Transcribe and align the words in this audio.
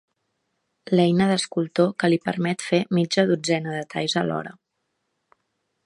L'eina 0.97 1.27
d'escultor 1.31 1.91
que 2.03 2.09
li 2.13 2.19
permet 2.29 2.65
fer 2.71 2.81
mitja 2.99 3.27
dotzena 3.33 3.79
de 3.79 3.85
talls 3.97 4.17
alhora. 4.23 4.57